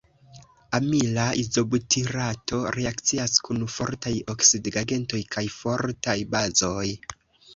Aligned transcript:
Amila 0.77 1.23
izobutirato 1.41 2.61
reakcias 2.77 3.35
kun 3.47 3.61
fortaj 3.75 4.13
oksidigagentoj 4.35 5.23
kaj 5.35 5.43
fortaj 5.59 6.17
bazoj. 6.33 6.87